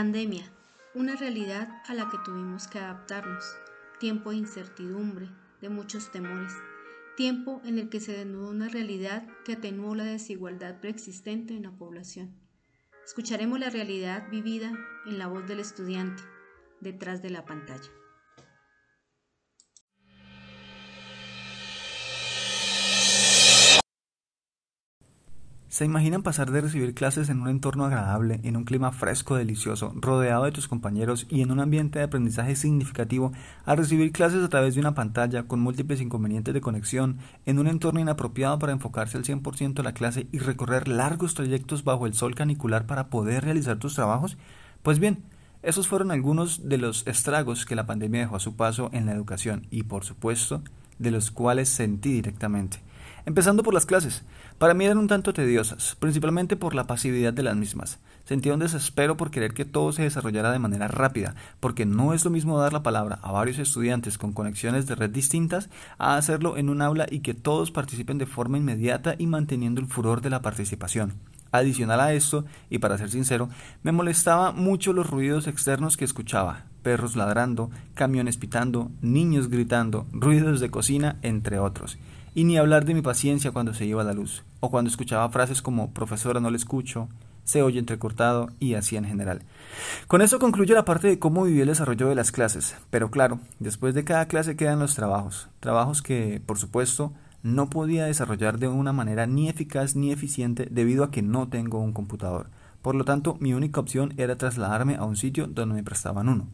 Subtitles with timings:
[0.00, 0.50] Pandemia,
[0.94, 3.44] una realidad a la que tuvimos que adaptarnos,
[3.98, 5.28] tiempo de incertidumbre,
[5.60, 6.54] de muchos temores,
[7.18, 11.72] tiempo en el que se desnudó una realidad que atenuó la desigualdad preexistente en la
[11.72, 12.34] población.
[13.04, 14.72] Escucharemos la realidad vivida
[15.04, 16.22] en la voz del estudiante,
[16.80, 17.90] detrás de la pantalla.
[25.80, 29.94] ¿Se imaginan pasar de recibir clases en un entorno agradable, en un clima fresco, delicioso,
[29.96, 33.32] rodeado de tus compañeros y en un ambiente de aprendizaje significativo,
[33.64, 37.16] a recibir clases a través de una pantalla con múltiples inconvenientes de conexión,
[37.46, 41.82] en un entorno inapropiado para enfocarse al 100% en la clase y recorrer largos trayectos
[41.82, 44.36] bajo el sol canicular para poder realizar tus trabajos?
[44.82, 45.22] Pues bien,
[45.62, 49.12] esos fueron algunos de los estragos que la pandemia dejó a su paso en la
[49.12, 50.62] educación y, por supuesto,
[50.98, 52.89] de los cuales sentí directamente.
[53.26, 54.22] Empezando por las clases.
[54.58, 57.98] Para mí eran un tanto tediosas, principalmente por la pasividad de las mismas.
[58.24, 62.24] Sentía un desespero por querer que todo se desarrollara de manera rápida, porque no es
[62.24, 65.68] lo mismo dar la palabra a varios estudiantes con conexiones de red distintas
[65.98, 69.86] a hacerlo en un aula y que todos participen de forma inmediata y manteniendo el
[69.86, 71.14] furor de la participación.
[71.52, 73.48] Adicional a esto, y para ser sincero,
[73.82, 80.60] me molestaba mucho los ruidos externos que escuchaba, perros ladrando, camiones pitando, niños gritando, ruidos
[80.60, 81.98] de cocina, entre otros.
[82.34, 85.62] Y ni hablar de mi paciencia cuando se iba la luz, o cuando escuchaba frases
[85.62, 87.08] como profesora no le escucho,
[87.44, 89.42] se oye entrecortado y así en general.
[90.06, 93.40] Con eso concluyo la parte de cómo viví el desarrollo de las clases, pero claro,
[93.58, 98.68] después de cada clase quedan los trabajos, trabajos que, por supuesto, no podía desarrollar de
[98.68, 102.48] una manera ni eficaz ni eficiente debido a que no tengo un computador.
[102.82, 106.46] Por lo tanto, mi única opción era trasladarme a un sitio donde me prestaban uno.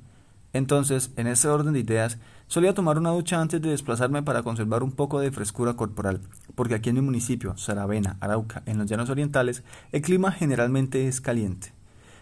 [0.56, 4.82] Entonces, en ese orden de ideas, solía tomar una ducha antes de desplazarme para conservar
[4.82, 6.20] un poco de frescura corporal,
[6.54, 9.62] porque aquí en mi municipio, Saravena, Arauca, en los llanos orientales,
[9.92, 11.72] el clima generalmente es caliente.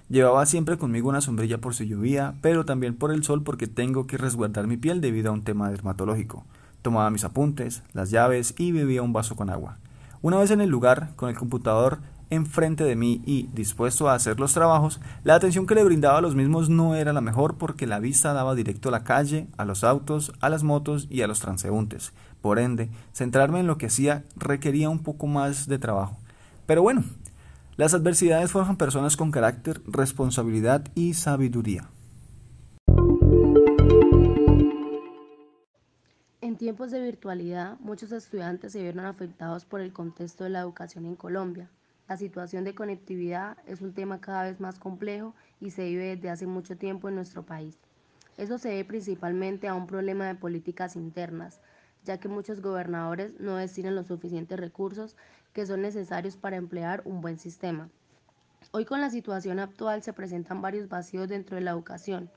[0.08, 4.08] Llevaba siempre conmigo una sombrilla por si llovía, pero también por el sol porque tengo
[4.08, 6.44] que resguardar mi piel debido a un tema dermatológico.
[6.82, 9.78] Tomaba mis apuntes, las llaves y bebía un vaso con agua.
[10.22, 12.00] Una vez en el lugar, con el computador,
[12.30, 16.20] enfrente de mí y dispuesto a hacer los trabajos, la atención que le brindaba a
[16.20, 19.64] los mismos no era la mejor porque la vista daba directo a la calle, a
[19.64, 22.12] los autos, a las motos y a los transeúntes.
[22.40, 26.18] Por ende, centrarme en lo que hacía requería un poco más de trabajo.
[26.66, 27.04] Pero bueno,
[27.76, 31.88] las adversidades forjan personas con carácter, responsabilidad y sabiduría.
[36.40, 41.04] En tiempos de virtualidad, muchos estudiantes se vieron afectados por el contexto de la educación
[41.04, 41.68] en Colombia,
[42.08, 46.30] la situación de conectividad es un tema cada vez más complejo y se vive desde
[46.30, 47.78] hace mucho tiempo en nuestro país.
[48.36, 51.60] Eso se debe principalmente a un problema de políticas internas,
[52.04, 55.16] ya que muchos gobernadores no destinan los suficientes recursos
[55.54, 57.88] que son necesarios para emplear un buen sistema.
[58.72, 62.30] Hoy con la situación actual se presentan varios vacíos dentro de la educación,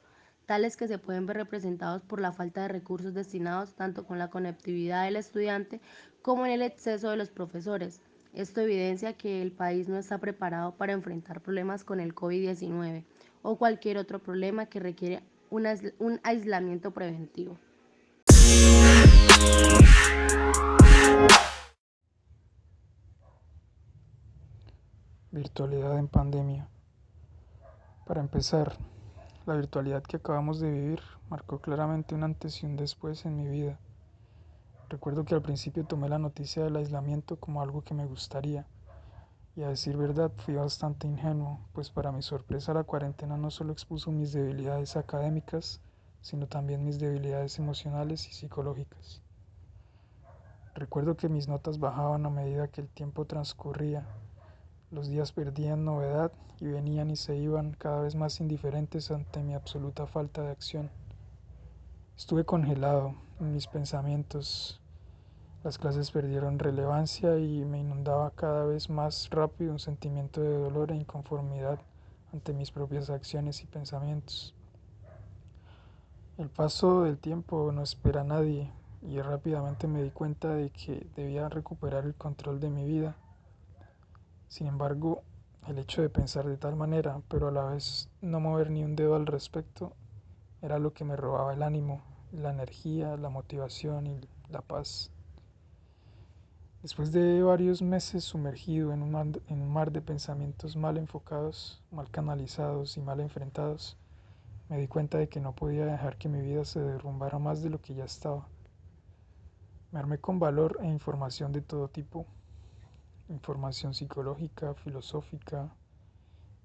[0.46, 4.30] tales que se pueden ver representados por la falta de recursos destinados tanto con la
[4.30, 5.82] conectividad del estudiante
[6.22, 8.02] como en el exceso de los profesores,
[8.38, 13.04] esto evidencia que el país no está preparado para enfrentar problemas con el COVID-19
[13.42, 17.58] o cualquier otro problema que requiere un aislamiento preventivo.
[25.32, 26.68] Virtualidad en pandemia.
[28.06, 28.78] Para empezar,
[29.48, 31.00] la virtualidad que acabamos de vivir
[31.32, 33.80] marcó claramente un antes y un después en mi vida.
[34.90, 38.66] Recuerdo que al principio tomé la noticia del aislamiento como algo que me gustaría.
[39.58, 43.74] Y a decir verdad fui bastante ingenuo, pues para mi sorpresa la cuarentena no solo
[43.74, 45.82] expuso mis debilidades académicas,
[46.22, 49.22] sino también mis debilidades emocionales y psicológicas.
[50.74, 54.08] Recuerdo que mis notas bajaban a medida que el tiempo transcurría.
[54.90, 56.32] Los días perdían novedad
[56.62, 60.90] y venían y se iban cada vez más indiferentes ante mi absoluta falta de acción.
[62.16, 64.82] Estuve congelado mis pensamientos.
[65.64, 70.92] Las clases perdieron relevancia y me inundaba cada vez más rápido un sentimiento de dolor
[70.92, 71.80] e inconformidad
[72.34, 74.54] ante mis propias acciones y pensamientos.
[76.38, 81.08] El paso del tiempo no espera a nadie y rápidamente me di cuenta de que
[81.16, 83.16] debía recuperar el control de mi vida.
[84.48, 85.24] Sin embargo,
[85.68, 88.96] el hecho de pensar de tal manera, pero a la vez no mover ni un
[88.96, 89.94] dedo al respecto,
[90.62, 92.02] era lo que me robaba el ánimo,
[92.32, 94.20] la energía, la motivación y
[94.50, 95.12] la paz.
[96.82, 103.02] Después de varios meses sumergido en un, mar, de pensamientos mal enfocados, mal canalizados y
[103.02, 103.98] mal enfrentados,
[104.70, 107.70] me di cuenta de que no podía dejar que mi vida se derrumbara más de
[107.70, 108.48] lo que ya estaba.
[109.92, 112.26] Me armé con valor e información de todo tipo,
[113.30, 115.74] información psicológica, filosófica,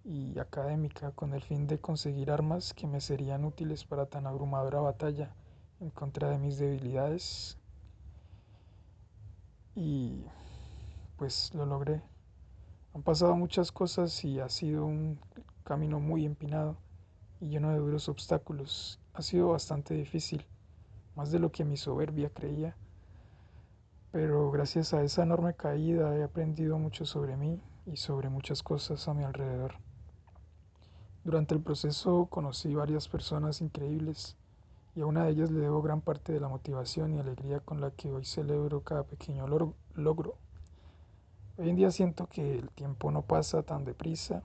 [0.05, 4.81] y académica con el fin de conseguir armas que me serían útiles para tan abrumadora
[4.81, 5.33] batalla
[5.83, 7.59] en contra de mis debilidades
[9.75, 10.25] y
[11.17, 12.01] pues lo logré.
[12.95, 15.19] Han pasado muchas cosas y ha sido un
[15.65, 16.77] camino muy empinado
[17.41, 19.01] y lleno de duros obstáculos.
[19.13, 20.47] Ha sido bastante difícil,
[21.17, 22.77] más de lo que mi soberbia creía,
[24.13, 29.09] pero gracias a esa enorme caída he aprendido mucho sobre mí y sobre muchas cosas
[29.09, 29.75] a mi alrededor.
[31.25, 34.37] Durante el proceso conocí varias personas increíbles
[34.95, 37.81] y a una de ellas le debo gran parte de la motivación y alegría con
[37.81, 39.47] la que hoy celebro cada pequeño
[39.95, 40.37] logro.
[41.57, 44.43] Hoy en día siento que el tiempo no pasa tan deprisa,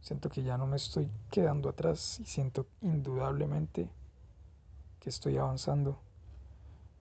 [0.00, 3.90] siento que ya no me estoy quedando atrás y siento indudablemente
[5.00, 5.98] que estoy avanzando.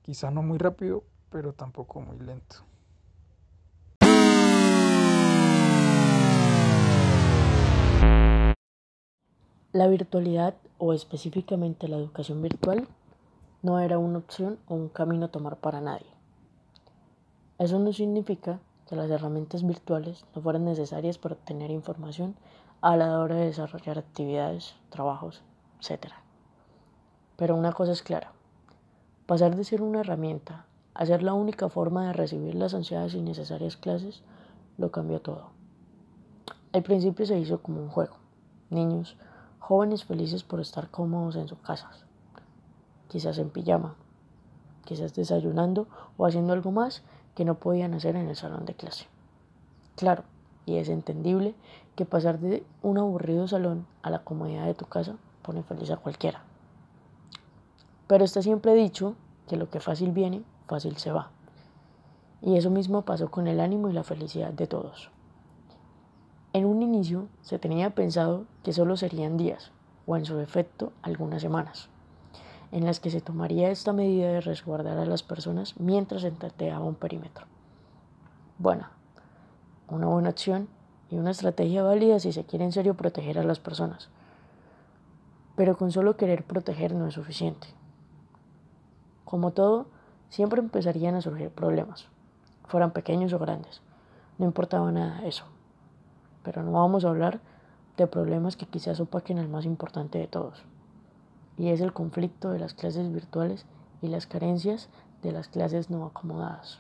[0.04, 2.63] Quizá no muy rápido, pero tampoco muy lento.
[9.78, 12.88] La virtualidad, o específicamente la educación virtual,
[13.62, 16.08] no era una opción o un camino a tomar para nadie.
[17.60, 18.60] Eso no significa
[18.90, 22.34] que las herramientas virtuales no fueran necesarias para obtener información
[22.82, 25.44] a la hora de desarrollar actividades, trabajos,
[25.80, 26.08] etc.
[27.36, 28.32] Pero una cosa es clara,
[29.28, 30.66] pasar de ser una herramienta
[30.96, 34.24] a ser la única forma de recibir las ansiadas y necesarias clases
[34.80, 35.52] lo cambió todo.
[36.74, 38.16] Al principio se hizo como un juego.
[38.72, 39.16] Niños
[39.59, 42.06] jóvenes felices por estar cómodos en sus casas,
[43.07, 43.95] quizás en pijama,
[44.86, 45.88] quizás desayunando
[46.18, 47.04] o haciendo algo más
[47.36, 49.07] que no podían hacer en el salón de clase.
[49.95, 50.24] Claro,
[50.65, 51.56] y es entendible
[51.95, 55.98] que pasar de un aburrido salón a la comodidad de tu casa pone feliz a
[55.98, 56.44] cualquiera.
[58.07, 59.15] Pero está siempre dicho
[59.48, 61.31] que lo que fácil viene, fácil se va.
[62.42, 65.09] Y eso mismo pasó con el ánimo y la felicidad de todos.
[66.57, 69.71] En un inicio se tenía pensado que solo serían días,
[70.07, 71.88] o en su defecto algunas semanas,
[72.71, 76.83] en las que se tomaría esta medida de resguardar a las personas mientras se tanteaba
[76.83, 77.45] un perímetro.
[78.57, 78.88] Bueno,
[79.88, 80.68] una buena acción
[81.12, 84.09] y una estrategia válida si se quiere en serio proteger a las personas.
[85.56, 87.68] Pero con solo querer proteger no es suficiente.
[89.25, 89.86] Como todo,
[90.30, 92.07] siempre empezarían a surgir problemas,
[92.65, 93.83] fueran pequeños o grandes.
[94.39, 95.45] No importaba nada eso
[96.48, 97.42] pero no vamos a hablar
[97.98, 100.64] de problemas que quizás opaquen el más importante de todos,
[101.58, 103.66] y es el conflicto de las clases virtuales
[104.02, 104.88] y las carencias
[105.24, 106.80] de las clases no acomodadas.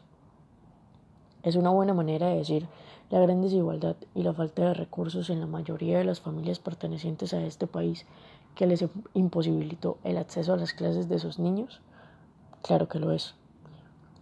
[1.43, 2.69] Es una buena manera de decir
[3.09, 7.33] la gran desigualdad y la falta de recursos en la mayoría de las familias pertenecientes
[7.33, 8.05] a este país
[8.55, 11.81] que les imposibilitó el acceso a las clases de sus niños?
[12.61, 13.35] Claro que lo es.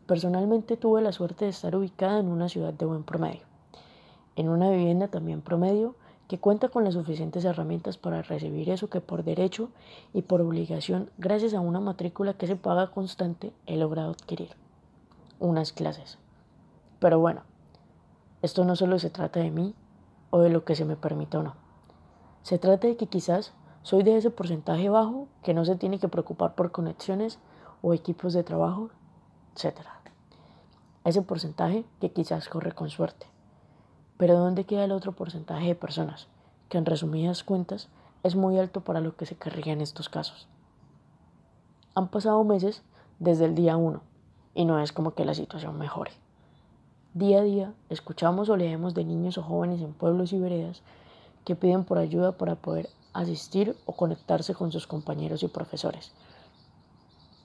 [0.08, 3.42] Personalmente tuve la suerte de estar ubicada en una ciudad de buen promedio
[4.36, 5.96] en una vivienda también promedio
[6.28, 9.70] que cuenta con las suficientes herramientas para recibir eso que por derecho
[10.14, 14.50] y por obligación, gracias a una matrícula que se paga constante, he logrado adquirir.
[15.40, 16.18] Unas clases.
[17.00, 17.44] Pero bueno,
[18.42, 19.76] esto no solo se trata de mí
[20.32, 21.56] o de lo que se me permite o no.
[22.42, 23.54] Se trata de que quizás
[23.84, 27.38] soy de ese porcentaje bajo que no se tiene que preocupar por conexiones
[27.84, 28.90] o equipos de trabajo,
[29.54, 29.78] etc.
[31.04, 33.28] Ese porcentaje que quizás corre con suerte
[34.18, 36.28] pero ¿dónde queda el otro porcentaje de personas?
[36.70, 37.90] Que en resumidas cuentas
[38.24, 40.48] es muy alto para lo que se querría en estos casos.
[41.94, 42.82] Han pasado meses
[43.20, 44.02] desde el día 1
[44.56, 46.12] y no es como que la situación mejore.
[47.14, 50.82] Día a día escuchamos o leemos de niños o jóvenes en pueblos y veredas
[51.46, 56.12] que piden por ayuda para poder asistir o conectarse con sus compañeros y profesores.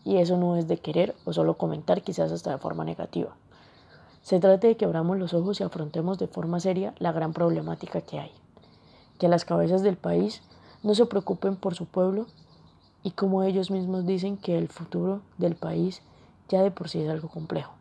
[0.05, 3.37] Y eso no es de querer o solo comentar quizás hasta de forma negativa.
[4.23, 8.01] Se trata de que abramos los ojos y afrontemos de forma seria la gran problemática
[8.03, 8.33] que hay.
[9.19, 10.43] Que las cabezas del país
[10.83, 12.27] no se preocupen por su pueblo
[13.03, 16.03] y como ellos mismos dicen que el futuro del país
[16.49, 17.73] ya de por sí es algo complejo.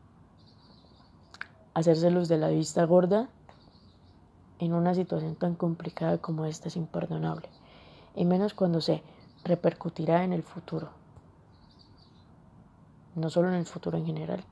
[1.74, 3.30] Hacérselos de la vista gorda
[4.60, 7.48] en una situación tan complicada como esta es imperdonable,
[8.16, 9.02] y menos cuando se
[9.46, 10.90] repercutirá en el futuro,
[13.16, 14.44] no solo en el futuro en general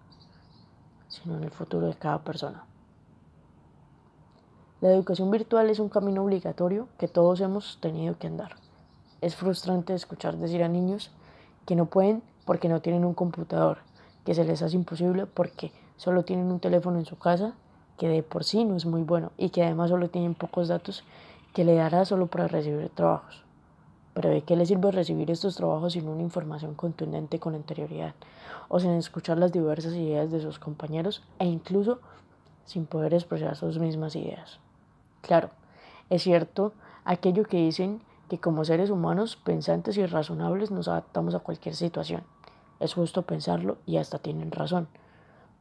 [1.08, 2.64] sino en el futuro de cada persona.
[4.80, 8.58] La educación virtual es un camino obligatorio que todos hemos tenido que andar.
[9.22, 11.10] Es frustrante escuchar decir a niños
[11.66, 13.80] que no pueden porque no tienen un computador,
[14.24, 17.54] que se les hace imposible porque solo tienen un teléfono en su casa,
[17.98, 21.04] que de por sí no es muy bueno y que además solo tienen pocos datos
[21.54, 23.47] que le dará solo para recibir trabajos.
[24.18, 28.16] Pero ¿de qué le sirve recibir estos trabajos sin una información contundente con anterioridad?
[28.68, 32.00] O sin escuchar las diversas ideas de sus compañeros e incluso
[32.66, 34.58] sin poder expresar sus mismas ideas.
[35.22, 35.52] Claro,
[36.10, 36.74] es cierto,
[37.06, 42.24] aquello que dicen que como seres humanos pensantes y razonables nos adaptamos a cualquier situación.
[42.80, 44.88] Es justo pensarlo y hasta tienen razón.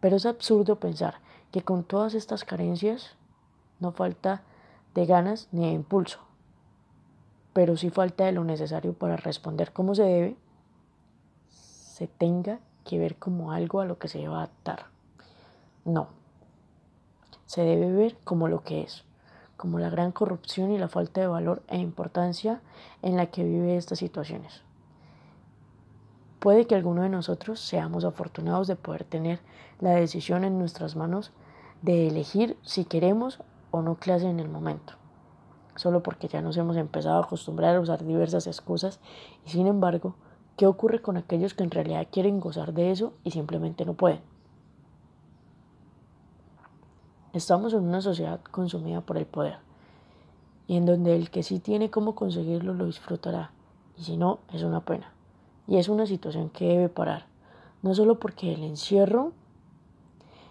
[0.01, 1.17] Pero es absurdo pensar
[1.53, 3.17] que con todas estas carencias
[3.81, 4.41] no falta
[4.95, 6.26] de ganas ni de impulso,
[7.57, 10.37] pero sí falta de lo necesario para responder como se debe,
[11.49, 14.89] se tenga que ver como algo a lo que se debe adaptar.
[15.87, 16.09] No,
[17.47, 19.05] se debe ver como lo que es,
[19.57, 22.61] como la gran corrupción y la falta de valor e importancia
[23.01, 24.61] en la que vive estas situaciones.
[26.41, 29.41] Puede que alguno de nosotros seamos afortunados de poder tener
[29.81, 31.33] la decisión en nuestras manos
[31.81, 34.93] de elegir si queremos o no clase en el momento,
[35.77, 39.01] solo porque ya nos hemos empezado a acostumbrar a usar diversas excusas
[39.45, 40.15] y sin embargo,
[40.57, 44.21] ¿qué ocurre con aquellos que en realidad quieren gozar de eso y simplemente no pueden?
[47.33, 49.59] Estamos en una sociedad consumida por el poder
[50.67, 53.51] y en donde el que sí tiene cómo conseguirlo lo disfrutará
[53.97, 55.13] y si no es una pena.
[55.69, 57.27] Y es una situación que debe parar,
[57.83, 59.33] no solo porque el encierro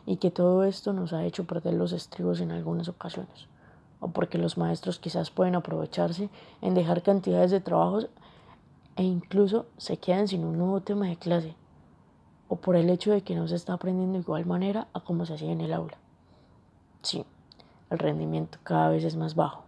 [0.06, 3.48] y que todo esto nos ha hecho perder los estribos en algunas ocasiones,
[4.00, 6.30] o porque los maestros quizás pueden aprovecharse
[6.62, 8.10] en dejar cantidades de trabajos
[8.96, 11.56] e incluso se quedan sin un nuevo tema de clase,
[12.48, 15.26] o por el hecho de que no se está aprendiendo de igual manera a como
[15.26, 15.98] se hacía en el aula.
[17.02, 17.26] Sí,
[17.90, 19.64] el rendimiento cada vez es más bajo.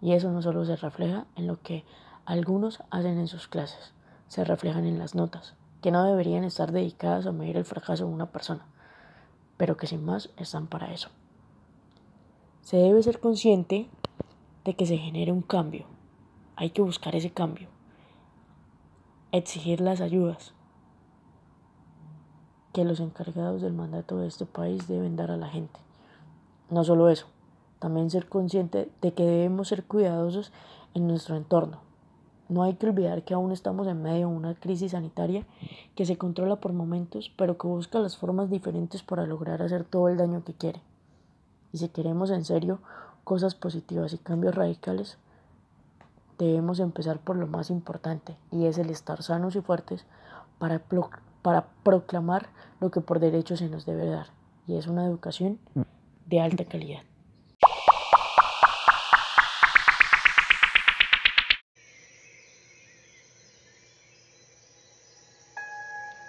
[0.00, 1.84] Y eso no solo se refleja en lo que
[2.24, 3.92] algunos hacen en sus clases,
[4.28, 8.12] se reflejan en las notas, que no deberían estar dedicadas a medir el fracaso de
[8.12, 8.66] una persona,
[9.56, 11.10] pero que sin más están para eso.
[12.64, 13.90] Se debe ser consciente
[14.64, 15.84] de que se genere un cambio.
[16.56, 17.68] Hay que buscar ese cambio.
[19.32, 20.54] Exigir las ayudas
[22.72, 25.78] que los encargados del mandato de este país deben dar a la gente.
[26.70, 27.26] No solo eso,
[27.80, 30.50] también ser consciente de que debemos ser cuidadosos
[30.94, 31.80] en nuestro entorno.
[32.48, 35.46] No hay que olvidar que aún estamos en medio de una crisis sanitaria
[35.94, 40.08] que se controla por momentos, pero que busca las formas diferentes para lograr hacer todo
[40.08, 40.80] el daño que quiere.
[41.74, 42.78] Y si queremos en serio
[43.24, 45.18] cosas positivas y cambios radicales,
[46.38, 50.06] debemos empezar por lo más importante, y es el estar sanos y fuertes
[50.60, 50.84] para,
[51.42, 52.46] para proclamar
[52.78, 54.28] lo que por derecho se nos debe dar,
[54.68, 55.58] y es una educación
[56.26, 57.02] de alta calidad.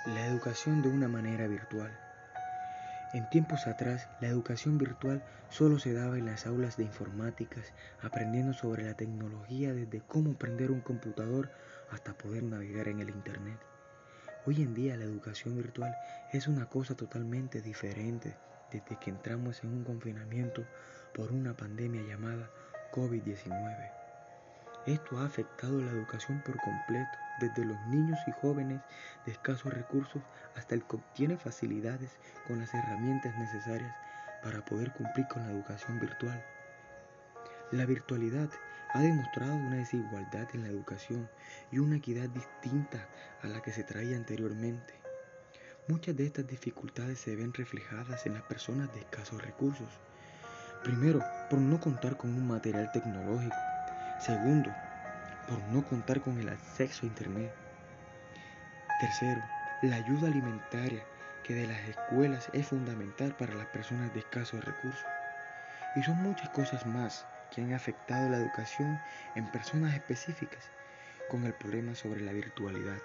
[0.07, 1.91] La educación de una manera virtual.
[3.13, 8.53] En tiempos atrás, la educación virtual solo se daba en las aulas de informáticas, aprendiendo
[8.53, 11.50] sobre la tecnología desde cómo prender un computador
[11.91, 13.59] hasta poder navegar en el Internet.
[14.45, 15.97] Hoy en día la educación virtual
[16.31, 18.35] es una cosa totalmente diferente
[18.71, 20.65] desde que entramos en un confinamiento
[21.13, 22.50] por una pandemia llamada
[22.91, 24.04] COVID-19.
[24.86, 28.82] Esto ha afectado la educación por completo, desde los niños y jóvenes
[29.25, 30.22] de escasos recursos
[30.56, 32.12] hasta el que obtiene facilidades
[32.48, 33.96] con las herramientas necesarias
[34.44, 36.44] para poder cumplir con la educación virtual.
[37.72, 38.50] La virtualidad
[38.94, 41.27] ha demostrado una desigualdad en la educación
[41.72, 43.10] y una equidad distinta
[43.42, 44.94] a la que se traía anteriormente.
[45.88, 49.89] Muchas de estas dificultades se ven reflejadas en las personas de escasos recursos.
[50.84, 53.75] Primero, por no contar con un material tecnológico.
[54.17, 54.72] Segundo,
[55.48, 57.51] por no contar con el acceso a Internet.
[59.00, 59.41] Tercero,
[59.81, 61.03] la ayuda alimentaria
[61.43, 65.05] que de las escuelas es fundamental para las personas de escasos recursos.
[65.95, 69.00] Y son muchas cosas más que han afectado la educación
[69.36, 70.72] en personas específicas
[71.29, 73.00] con el problema sobre la virtualidad.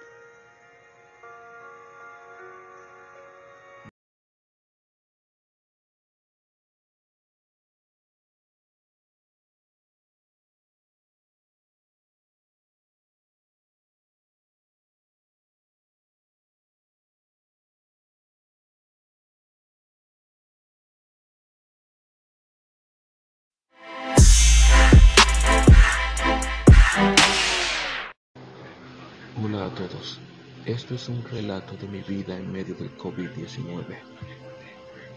[29.61, 30.19] Hola a todos,
[30.65, 33.85] esto es un relato de mi vida en medio del COVID-19.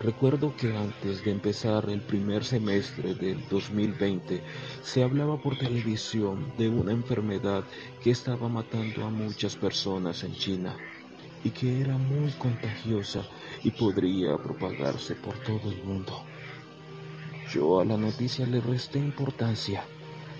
[0.01, 4.43] Recuerdo que antes de empezar el primer semestre del 2020
[4.83, 7.63] se hablaba por televisión de una enfermedad
[8.03, 10.75] que estaba matando a muchas personas en China
[11.45, 13.25] y que era muy contagiosa
[13.63, 16.21] y podría propagarse por todo el mundo.
[17.49, 19.85] Yo a la noticia le resté importancia,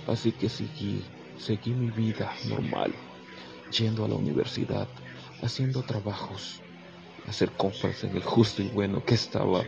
[0.08, 1.06] así que seguí,
[1.38, 2.94] seguí mi vida normal
[3.74, 4.88] yendo a la universidad,
[5.42, 6.62] haciendo trabajos,
[7.28, 9.64] hacer compras en el justo y bueno que estaba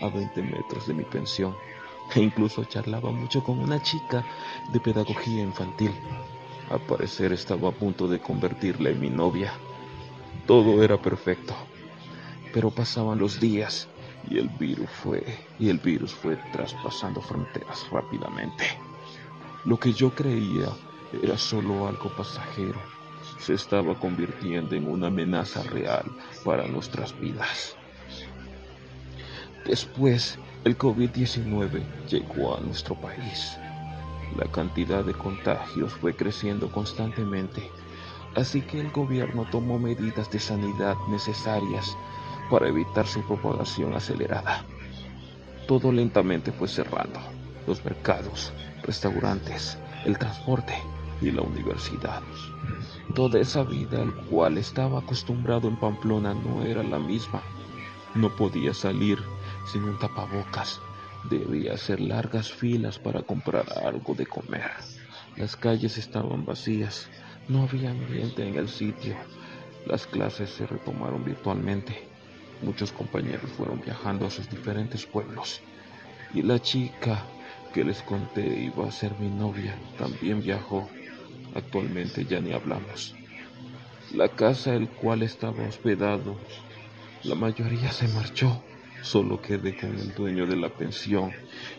[0.00, 1.54] a 20 metros de mi pensión,
[2.14, 4.24] e incluso charlaba mucho con una chica
[4.72, 5.92] de pedagogía infantil.
[6.70, 9.52] Al parecer estaba a punto de convertirla en mi novia.
[10.46, 11.54] Todo era perfecto.
[12.52, 13.88] Pero pasaban los días
[14.28, 15.22] y el virus fue
[15.58, 18.64] y el virus fue traspasando fronteras rápidamente.
[19.64, 20.68] Lo que yo creía
[21.22, 22.99] era solo algo pasajero
[23.40, 26.04] se estaba convirtiendo en una amenaza real
[26.44, 27.74] para nuestras vidas.
[29.64, 33.56] Después, el COVID-19 llegó a nuestro país.
[34.36, 37.62] La cantidad de contagios fue creciendo constantemente,
[38.36, 41.96] así que el gobierno tomó medidas de sanidad necesarias
[42.50, 44.64] para evitar su propagación acelerada.
[45.66, 47.20] Todo lentamente fue cerrando,
[47.66, 50.74] los mercados, restaurantes, el transporte
[51.20, 52.22] y la universidad.
[53.14, 57.42] Toda esa vida al cual estaba acostumbrado en Pamplona no era la misma.
[58.14, 59.18] No podía salir
[59.70, 60.80] sin un tapabocas.
[61.28, 64.70] Debía hacer largas filas para comprar algo de comer.
[65.36, 67.08] Las calles estaban vacías.
[67.48, 69.16] No había ambiente en el sitio.
[69.86, 72.08] Las clases se retomaron virtualmente.
[72.62, 75.60] Muchos compañeros fueron viajando a sus diferentes pueblos.
[76.34, 77.24] Y la chica
[77.72, 80.88] que les conté iba a ser mi novia también viajó.
[81.54, 83.14] Actualmente ya ni hablamos.
[84.12, 86.36] La casa el cual estaba hospedado,
[87.24, 88.62] la mayoría se marchó.
[89.02, 91.32] Solo quedé con el dueño de la pensión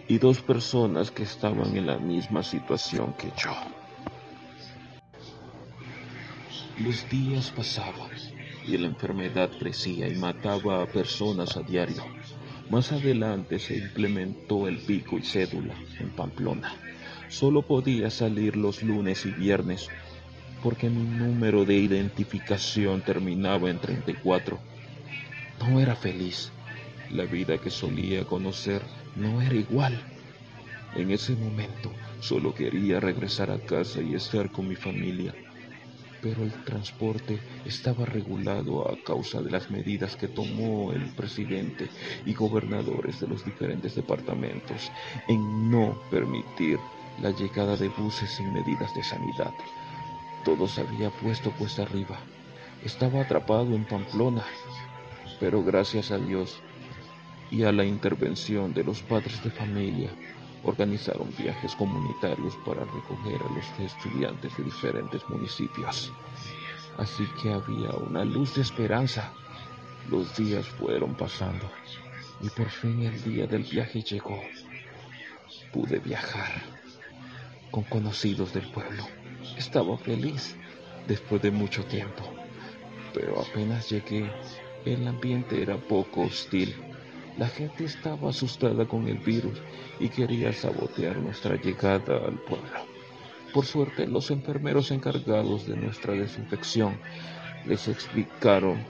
[0.07, 3.53] y dos personas que estaban en la misma situación que yo.
[6.79, 8.09] Los días pasaban
[8.65, 12.03] y la enfermedad crecía y mataba a personas a diario.
[12.69, 16.73] Más adelante se implementó el pico y cédula en Pamplona.
[17.31, 19.89] Solo podía salir los lunes y viernes
[20.61, 24.59] porque mi número de identificación terminaba en 34.
[25.61, 26.51] No era feliz.
[27.09, 28.81] La vida que solía conocer
[29.15, 29.97] no era igual.
[30.93, 35.33] En ese momento solo quería regresar a casa y estar con mi familia.
[36.21, 41.87] Pero el transporte estaba regulado a causa de las medidas que tomó el presidente
[42.25, 44.91] y gobernadores de los diferentes departamentos
[45.29, 46.77] en no permitir
[47.19, 49.53] la llegada de buses sin medidas de sanidad.
[50.43, 52.19] Todo se había puesto cuesta arriba.
[52.83, 54.43] Estaba atrapado en Pamplona,
[55.39, 56.61] pero gracias a Dios
[57.51, 60.09] y a la intervención de los padres de familia,
[60.63, 66.11] organizaron viajes comunitarios para recoger a los estudiantes de diferentes municipios.
[66.97, 69.31] Así que había una luz de esperanza.
[70.09, 71.69] Los días fueron pasando
[72.41, 74.41] y por fin el día del viaje llegó.
[75.71, 76.49] Pude viajar
[77.71, 79.07] con conocidos del pueblo.
[79.57, 80.55] Estaba feliz
[81.07, 82.23] después de mucho tiempo,
[83.13, 84.29] pero apenas llegué,
[84.85, 86.75] el ambiente era poco hostil.
[87.37, 89.61] La gente estaba asustada con el virus
[89.99, 92.91] y quería sabotear nuestra llegada al pueblo.
[93.53, 96.99] Por suerte, los enfermeros encargados de nuestra desinfección
[97.65, 98.83] les explicaron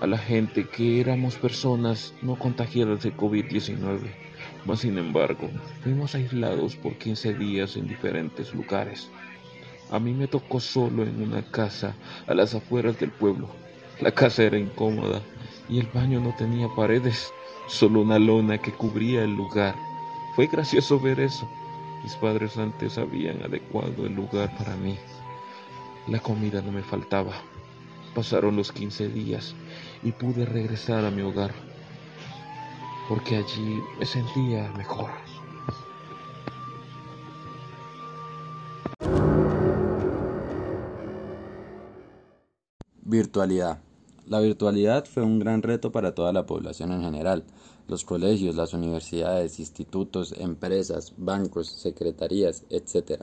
[0.00, 4.23] a la gente que éramos personas no contagiadas de COVID-19
[4.64, 5.50] mas sin embargo,
[5.82, 9.10] fuimos aislados por 15 días en diferentes lugares.
[9.90, 11.94] A mí me tocó solo en una casa
[12.26, 13.48] a las afueras del pueblo.
[14.00, 15.20] La casa era incómoda
[15.68, 17.32] y el baño no tenía paredes,
[17.68, 19.74] solo una lona que cubría el lugar.
[20.34, 21.48] Fue gracioso ver eso.
[22.02, 24.98] Mis padres antes habían adecuado el lugar para mí.
[26.06, 27.32] La comida no me faltaba.
[28.14, 29.54] Pasaron los 15 días
[30.02, 31.52] y pude regresar a mi hogar
[33.08, 35.10] porque allí me sentía mejor.
[43.02, 43.78] Virtualidad.
[44.26, 47.44] La virtualidad fue un gran reto para toda la población en general.
[47.86, 53.22] Los colegios, las universidades, institutos, empresas, bancos, secretarías, etc.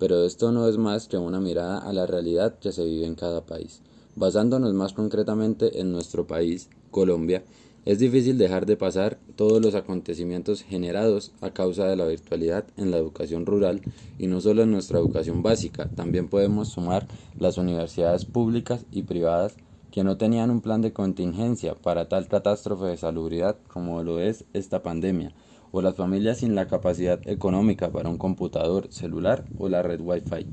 [0.00, 3.14] Pero esto no es más que una mirada a la realidad que se vive en
[3.14, 3.80] cada país.
[4.16, 7.44] Basándonos más concretamente en nuestro país, Colombia,
[7.86, 12.90] es difícil dejar de pasar todos los acontecimientos generados a causa de la virtualidad en
[12.90, 13.80] la educación rural
[14.18, 17.06] y no solo en nuestra educación básica, también podemos sumar
[17.38, 19.56] las universidades públicas y privadas
[19.90, 24.44] que no tenían un plan de contingencia para tal catástrofe de salubridad como lo es
[24.52, 25.32] esta pandemia,
[25.72, 30.46] o las familias sin la capacidad económica para un computador, celular o la red Wi-Fi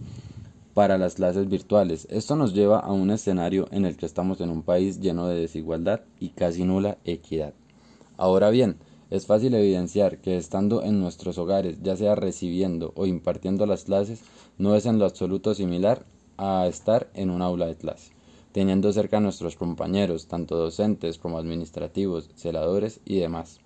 [0.78, 2.08] para las clases virtuales.
[2.12, 5.40] Esto nos lleva a un escenario en el que estamos en un país lleno de
[5.40, 7.56] desigualdad y casi nula equidad.
[8.16, 8.78] Ahora bien,
[9.10, 14.22] es fácil evidenciar que estando en nuestros hogares, ya sea recibiendo o impartiendo las clases,
[14.60, 16.06] no es en lo absoluto similar
[16.38, 18.12] a estar en un aula de clase,
[18.52, 23.62] teniendo cerca a nuestros compañeros, tanto docentes como administrativos, celadores y demás.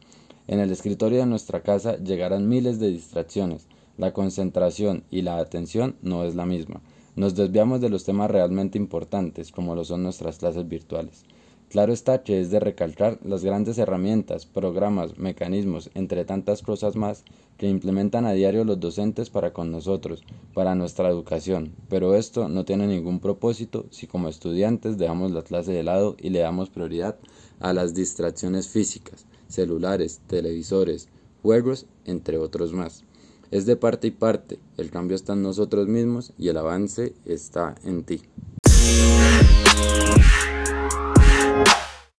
[0.47, 3.67] En el escritorio de nuestra casa llegarán miles de distracciones.
[3.97, 6.82] La concentración y la atención no es la misma.
[7.15, 11.24] Nos desviamos de los temas realmente importantes, como lo son nuestras clases virtuales.
[11.71, 17.24] Claro está que es de recalcar las grandes herramientas, programas, mecanismos, entre tantas cosas más,
[17.58, 22.65] que implementan a diario los docentes para con nosotros, para nuestra educación, pero esto no
[22.65, 27.17] tiene ningún propósito si como estudiantes dejamos la clase de lado y le damos prioridad
[27.62, 31.08] a las distracciones físicas, celulares, televisores,
[31.41, 33.06] juegos, entre otros más.
[33.51, 37.75] Es de parte y parte, el cambio está en nosotros mismos y el avance está
[37.83, 38.21] en ti.